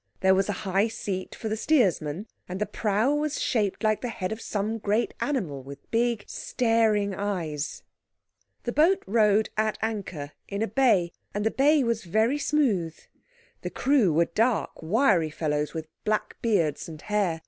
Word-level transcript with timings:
There 0.21 0.33
was 0.33 0.49
a 0.49 0.65
high 0.65 0.87
seat 0.87 1.35
for 1.35 1.47
the 1.47 1.55
steersman, 1.55 2.25
and 2.49 2.59
the 2.59 2.65
prow 2.65 3.13
was 3.13 3.39
shaped 3.39 3.83
like 3.83 4.01
the 4.01 4.09
head 4.09 4.31
of 4.31 4.41
some 4.41 4.79
great 4.79 5.13
animal 5.21 5.61
with 5.61 5.91
big, 5.91 6.23
staring 6.27 7.13
eyes. 7.13 7.83
The 8.63 8.71
boat 8.71 9.03
rode 9.05 9.49
at 9.57 9.77
anchor 9.79 10.31
in 10.47 10.63
a 10.63 10.67
bay, 10.67 11.11
and 11.35 11.45
the 11.45 11.51
bay 11.51 11.83
was 11.83 12.05
very 12.05 12.39
smooth. 12.39 12.97
The 13.61 13.69
crew 13.69 14.11
were 14.11 14.25
dark, 14.25 14.81
wiry 14.81 15.29
fellows 15.29 15.75
with 15.75 15.87
black 16.03 16.35
beards 16.41 16.89
and 16.89 16.99
hair. 16.99 17.39